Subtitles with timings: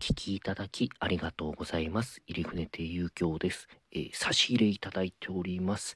[0.00, 2.22] 聞きいただきありがとうございます。
[2.26, 5.94] 入船亭遊興です、えー、差し入れいただいております。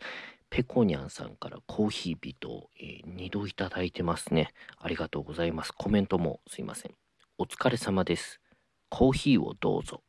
[0.50, 4.52] ペコニャンさんからコーヒービト、えー、2度いただいてますね。
[4.76, 5.72] ありがとうございます。
[5.72, 6.92] コメントもすいません。
[7.38, 8.40] お疲れ様です。
[8.90, 10.02] コーヒーをどうぞ。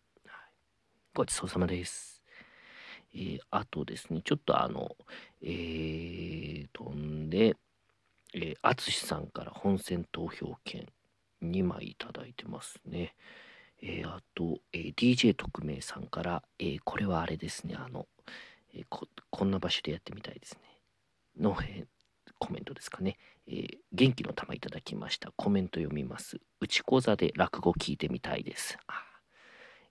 [1.14, 2.22] ごちそうさまです。
[3.14, 4.98] えー、あとですね、ちょっとあの、
[5.42, 7.56] えー、飛んで、
[8.34, 10.86] えー、淳さんから本選投票券
[11.42, 13.16] 2枚いただいてますね。
[13.88, 18.08] えー、あと、えー、DJ 特命さんから、えー、これはあれですね、あの、
[18.74, 20.60] えこ、こんな場所でやってみたいですね。
[21.40, 21.86] の、え
[22.40, 23.18] コメントですかね、
[23.48, 25.32] え元気の玉いただきました。
[25.36, 26.40] コメント読みます。
[26.60, 28.78] 内子座で落語聞いてみたいです。
[28.88, 29.04] あ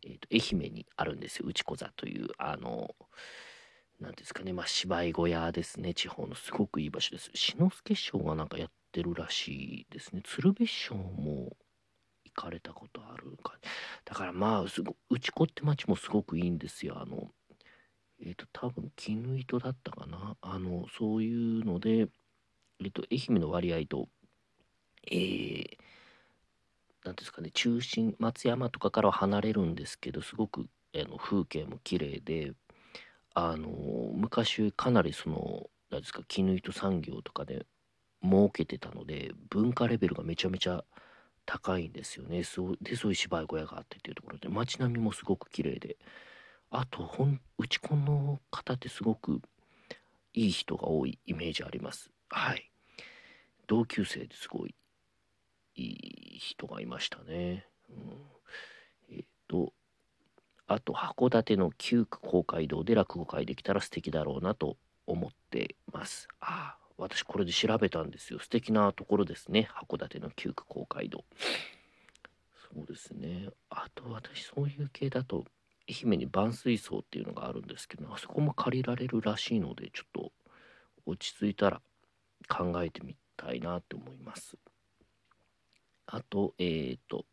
[0.03, 1.47] えーと、愛媛にあるんですよ。
[1.47, 2.97] 内子座という、あの、
[4.01, 5.95] なんですかね、まあ、芝居小屋ですね。
[5.95, 7.31] 地方のすごくいい場所です。
[7.33, 10.23] 志の輔師匠がなんかやってるらしいですね。
[10.25, 11.57] 鶴瓶師匠も
[12.35, 13.55] 行かれたことあるか。
[14.05, 16.99] だからまあ、すご内子って町もすごくいいんですよ。
[17.01, 17.31] あの、
[18.21, 20.37] えっ、ー、と、多分、絹糸だったかな。
[20.41, 24.09] あの、そういうので、えっ、ー、と、愛媛の割合と、
[25.11, 25.67] えー、
[27.05, 32.55] なんですかね、中心、松山とかからは離れるんですけど、すごく、あの風景も綺麗で、
[33.35, 33.69] あの
[34.15, 37.67] 昔かなりその何ですか絹糸産業とかで
[38.23, 40.85] 儲けてたので文化レベルがめちゃめちゃ
[41.47, 42.45] 高いんですよね。
[42.45, 44.49] そうでそういう芝居小屋があってっていうところで。
[44.49, 45.97] 街並みもすごく綺麗で。
[46.71, 49.41] あとほんうちこの方ってすごく
[50.33, 52.11] いい人が多いイメージあります。
[52.29, 52.71] はい。
[53.67, 54.75] 同級生ですごい
[55.77, 55.83] い
[56.37, 57.97] い人がいましたね、うん、
[59.11, 59.73] えっ、ー、と
[60.67, 66.27] あと函館の旧区公会堂で落語会できたら素敵だろうなと思ってます。
[66.41, 66.54] ああ、
[67.05, 68.39] 私これで調べたんですよ。
[68.39, 69.69] 素敵なところですね。
[69.71, 71.25] 函館の旧区公会堂。
[72.75, 73.51] そうですね。
[73.69, 75.45] あと私そういう系だと
[75.87, 80.33] 愛媛に万水槽っていうのがあるんですけど、あそこも借りられるらしいので、ちょっと
[81.05, 81.83] 落ち着いたら
[82.49, 84.57] 考えてみたいなと思います。
[86.07, 87.27] あと、えっ、ー、と、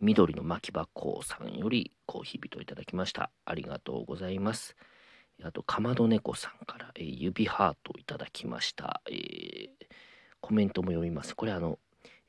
[0.00, 3.32] 緑の巻き箱さんよりコーヒー人いただきました。
[3.44, 4.76] ありがとうございます。
[5.42, 9.68] あと、かまど猫さんから、えー、指ハートをいただきました、えー、
[10.40, 11.36] コメントも読みます。
[11.36, 11.78] これあの、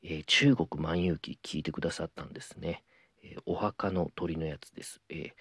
[0.04, 2.84] えー、中国万有記聞いてくださったんですね。
[3.22, 5.02] えお墓の鳥のやつです。
[5.10, 5.32] え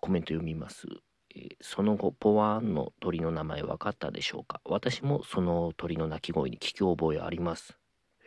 [0.00, 0.86] コメント読みます。
[1.34, 4.60] えその後、ポワーンの鳥の名前分かったでしょうか？
[4.64, 7.76] 私もその鳥の鳴き声に聞き覚えあります。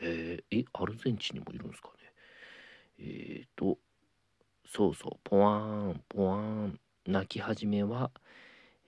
[0.02, 2.12] えー、え、アルゼンチンにもいるんですかね？
[3.00, 3.78] えっ、ー、と、
[4.66, 8.12] そうそう、ポワーン、ポワーン、泣き始めは、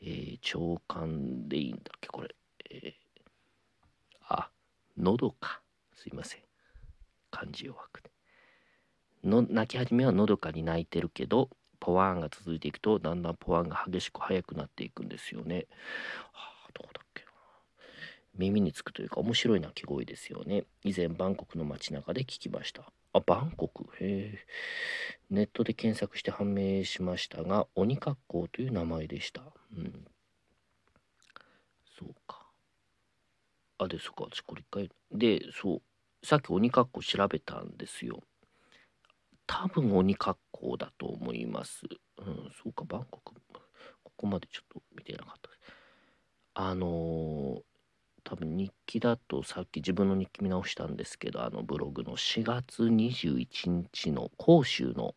[0.01, 2.35] えー、長官でいいんだっけ、これ。
[2.71, 2.91] えー、
[4.27, 4.49] あ、
[4.97, 5.61] 喉か。
[5.93, 6.41] すいません。
[7.31, 8.11] 漢字弱くて。
[9.23, 11.49] の泣き始めはのどかに泣いてるけど、
[11.79, 15.67] ポワーンが続いていくと、だんだんポワーンが激しく速くなっていくんですよね。
[16.31, 17.29] はあ、どこだっけな。
[18.37, 20.63] 耳につくというか面白い鳴き声ですよね。
[20.83, 22.91] 以前、バンコクの街中で聞きました。
[23.13, 23.85] あ、バンコク。
[24.03, 24.45] へえ。
[25.29, 29.43] ネットで検索して判明しましたが、鬼格好という名前でした。
[29.75, 30.05] うん。
[31.97, 32.47] そうか。
[33.79, 34.91] あ、で、そっか、私これ一回。
[35.11, 35.81] で、そう。
[36.25, 38.23] さっき鬼格好調べたんですよ。
[39.47, 41.85] 多分鬼格好だと思います。
[42.17, 43.33] うん、そうか、バンコク。
[44.03, 45.49] ここまでちょっと見てなかった。
[46.53, 47.61] あのー、
[48.29, 55.15] 多分日記だとさっき自分の日記見直したんですけどあのブログの4月21日の甲州の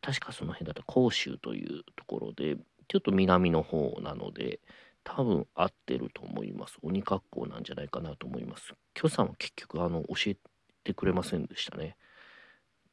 [0.00, 2.56] 確かその辺だった甲州というところで
[2.88, 4.58] ちょっと南の方なので
[5.04, 6.76] 多分合ってると思います。
[6.82, 8.74] 鬼格好なんじゃないかなと思います。
[8.94, 10.36] 許さんは結局あの教え
[10.82, 11.96] てくれませんでしたね。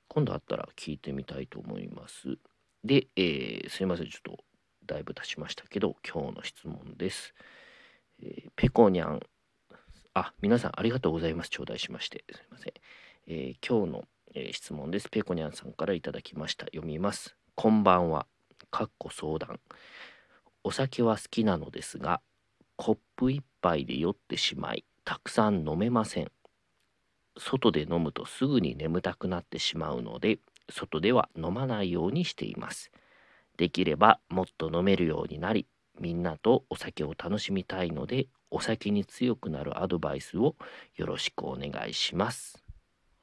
[0.07, 2.37] 今度あったら聞いてみたいと思います。
[2.83, 4.09] で、えー、すいません。
[4.09, 4.43] ちょっと
[4.85, 7.33] だいぶ経ちましたけど今日の質問です。
[8.21, 9.19] えー、ペコニャン、
[10.13, 11.49] あ、皆さんありがとうございます。
[11.49, 12.25] 頂戴しまして。
[12.31, 12.73] すいません。
[13.27, 14.03] えー、今日の、
[14.33, 15.09] えー、質問です。
[15.09, 16.65] ペコニャンさんからいただきました。
[16.65, 17.35] 読みます。
[17.55, 18.25] こんばんは。
[18.71, 19.59] かっこ相談。
[20.63, 22.21] お酒は好きなのですが、
[22.75, 26.31] コップ一杯で酔ってしまい、たくさん飲めません。
[27.37, 30.39] 外で飲むとすぐに眠たくなってしまうので、
[30.69, 32.91] 外では飲まないようにしています。
[33.57, 35.65] できればもっと飲めるようになり、
[35.99, 40.55] みんなとお酒を楽しみたいのでお酒に強くなるアドバイスを
[40.95, 42.63] よろしくお願いします。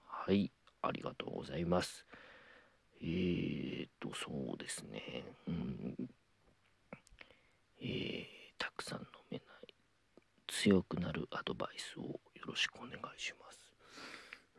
[0.06, 0.52] はい、
[0.82, 2.06] ありがとうございます。
[3.00, 5.24] えーと、そうですね。
[5.48, 5.96] うん、
[7.80, 8.26] えー、
[8.58, 9.74] たくさん飲めない。
[10.46, 13.60] 強くなるアドバイスをよろしくお願いします。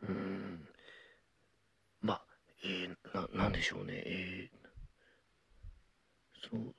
[0.02, 0.68] うん。
[2.00, 2.22] まあ、
[2.64, 3.94] えー、な、なんでしょうね。
[4.06, 6.74] えー、そう、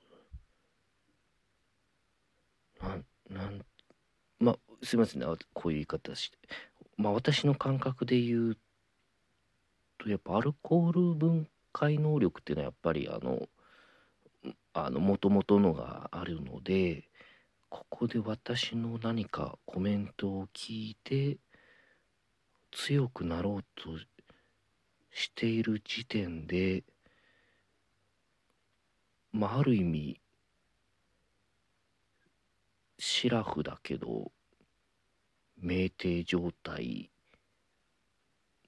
[2.82, 3.64] なん、なん、
[4.38, 5.26] まあ、すいませんね。
[5.52, 6.38] こういう言い方して。
[6.96, 8.58] まあ、私の感覚で言う
[9.98, 13.48] と、やっぱアルコール分解能力っていうのはやっぱりあの、
[14.72, 17.04] あの、元々のがあるので、
[17.68, 21.38] ここで私の何かコメントを聞いて、
[22.72, 23.98] 強くなろうと
[25.10, 26.84] している時点で、
[29.32, 30.20] まあ、ある意味、
[32.98, 34.32] シラフだけど、
[35.62, 37.10] 酩酊状態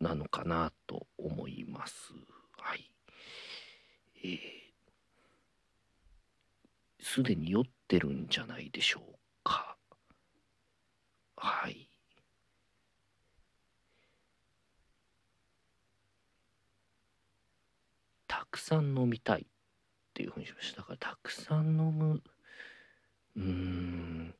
[0.00, 2.12] なのかなと思います。
[2.58, 2.90] はい。
[4.24, 4.38] えー、
[7.00, 9.76] すでに酔ってるんじゃないでしょうか。
[11.36, 11.88] はい。
[18.28, 19.44] たくさん飲みたいっ
[20.14, 20.78] ていうふうにしました。
[20.78, 22.22] だからたくさん飲む、
[23.36, 24.34] うーん、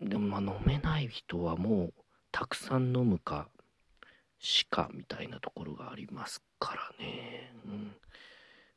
[0.00, 1.94] でもまあ飲めない人はもう
[2.32, 3.48] たくさん飲むか
[4.38, 7.52] しかみたいなところがありますからね。
[7.64, 7.94] うん、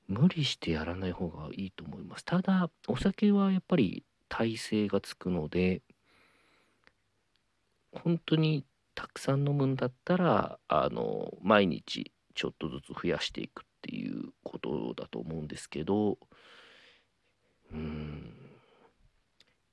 [0.07, 2.25] 無理してやらない方がいいと思います。
[2.25, 5.81] ただ、お酒はやっぱり耐性がつくので、
[7.91, 8.65] 本当に
[8.95, 16.17] たくさん飲むんだったら、あの、毎日ちょっとずつ増やしていくっていうことだと思うんですけど、
[17.71, 18.33] うん、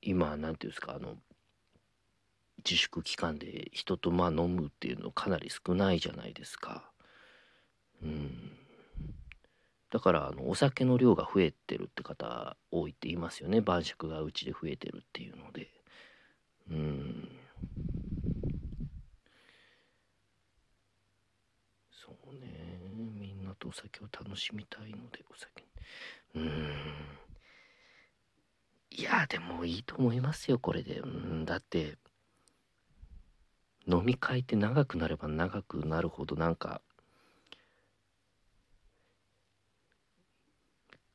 [0.03, 1.17] 今、なんていうんですか、あの、
[2.65, 6.91] 自粛期間で人とまあ飲むっていうのかなり少ないじゃないですか。
[8.03, 8.53] うん。
[9.91, 13.61] だからあのお酒の量が増えてるって方多いって言いますよね。
[13.61, 15.71] 晩酌がうちで増えてるっていうので。
[16.71, 17.29] うん。
[21.91, 22.81] そうね。
[22.95, 25.65] みんなとお酒を楽しみたいのでお酒。
[26.35, 26.73] うん。
[28.91, 30.99] いやでもいいと思いますよこれで。
[31.01, 31.97] うん、だって
[33.89, 36.81] 飲み会って長くなれば長くなるほどなんか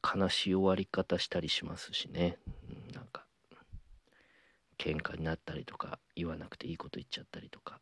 [0.03, 2.38] 悲しい終わり方したりしますしね、
[2.69, 3.25] うん、なんか
[4.77, 7.79] 喧嘩になったりとか言わなくていいこと言っちゃったりとか、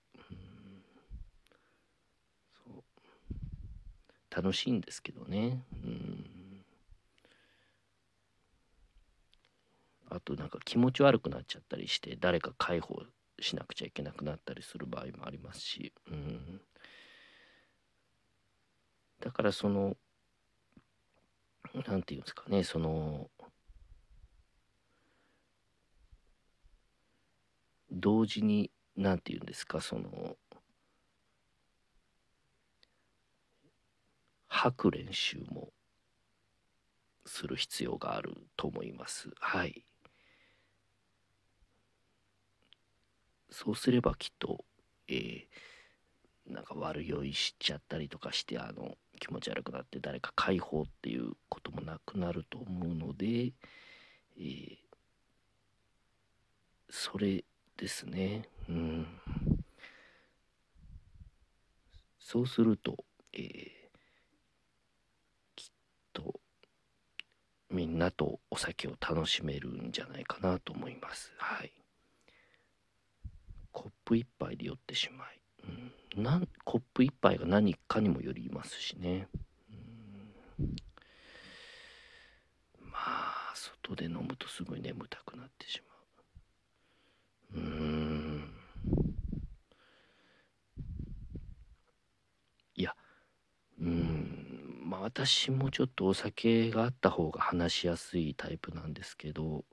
[4.35, 5.63] 楽しいんですけどね、
[10.09, 13.05] あとなんか気持ち悪くなっちゃったりして誰か介抱
[13.41, 16.61] しなくちゃいけなくなったりする場合もありますし、うん、
[19.21, 19.95] だからその
[21.87, 23.29] 何て言うんですかねその
[27.91, 30.35] 同時に何て言うんですかその
[34.47, 35.69] 吐く練習も
[37.25, 39.29] する必要があると思います。
[39.39, 39.85] はい。
[43.51, 44.63] そうすればきっと、
[45.07, 53.53] えー、なんか悪酔いしちゃったりとかしてあの気持ち悪くなって誰か解放っていうこともなくなると思うので、
[54.37, 54.77] えー、
[56.89, 57.43] それ
[57.77, 58.43] ですね。
[58.67, 59.07] うん。
[62.19, 63.03] そうすると、
[63.33, 63.41] えー、
[65.55, 65.71] きっ
[66.13, 66.39] と
[67.71, 71.31] みんなとお酒を楽しめるんじゃないかなと思います。
[71.37, 71.71] はい。
[73.71, 75.41] コップ一杯で酔ってしまい、
[76.17, 79.27] うん、なんコップ一杯が何かにもよりますしね、
[80.59, 80.75] うん、
[82.81, 85.89] まあ外で飲むとすごい眠たくなってしまう。
[87.55, 88.53] うん。
[92.75, 92.95] いや
[93.81, 94.81] うん。
[94.85, 99.65] まあ私もちょっとお酒があった方が話しやすいタイプなんですけど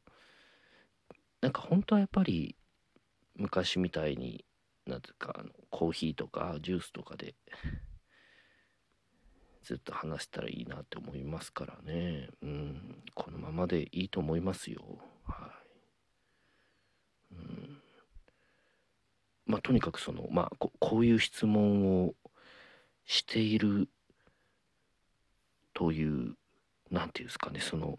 [1.41, 2.57] なんか本当はやっぱり
[3.37, 4.45] 昔みたいに
[4.87, 7.35] なんていうかあのコーヒーとかジュースとかで
[9.62, 12.31] ずっと話したらいいなって思いますからね。
[12.40, 13.02] うん。
[13.16, 15.00] このままでいいと思いますよ。
[15.25, 15.61] は
[17.33, 17.83] い、うん、
[19.45, 22.14] まあとにかくそのまあここういう質問を
[23.07, 23.90] している
[25.75, 26.37] という
[26.90, 27.99] 何て言うんですかねその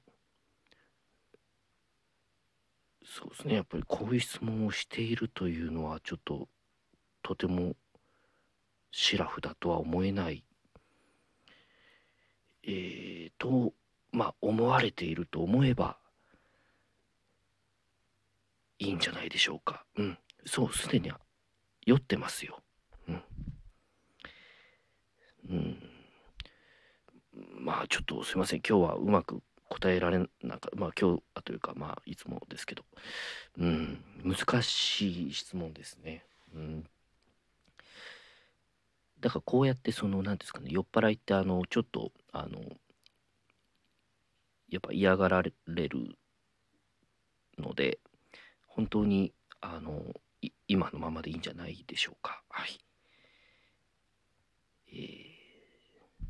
[3.10, 3.56] そうですね。
[3.56, 6.50] やっぱりこういう質問をしているというのはちょっと
[7.24, 7.76] とても
[8.92, 10.44] シラフだとは思えない、
[12.64, 13.74] えー、と
[14.12, 15.98] まあ思われていると思えば
[18.80, 19.86] いいんじゃないでしょうか。
[19.96, 20.18] うん。
[20.46, 21.12] そうすでに
[21.86, 22.60] 酔ってますよ。
[23.08, 23.24] うん、
[25.50, 25.78] うん。
[27.60, 28.62] まあちょっとすいません。
[28.68, 32.84] 今日はうまく答えられなんかまあ今日はというかまあいつもですけど
[33.58, 36.24] うん難しい質問ですね。
[36.56, 36.90] うん
[39.20, 42.60] だからこうやってその何ですかね酔っ払いってあのちょっとあの
[44.70, 45.54] やっぱ嫌がられ
[45.88, 46.18] る
[47.58, 48.00] ので
[48.68, 50.04] 本当にあの
[50.68, 52.44] 今のままでいいんじゃないでしょうか。
[52.50, 52.80] はい。
[54.90, 56.26] えー、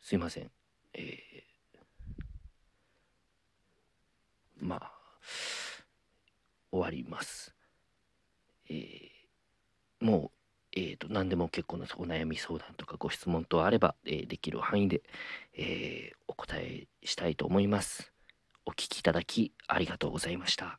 [0.00, 0.57] すいません。
[0.98, 4.92] えー、まあ、
[6.72, 7.54] 終わります。
[8.68, 10.30] えー、もう、
[10.72, 15.02] えーと、何でも結構なお悩み相談とかご質問等あれば、えー、できる範囲で、
[15.54, 18.12] えー、お答えしたいと思います。
[18.66, 20.78] お聞きいただきありがとうございました。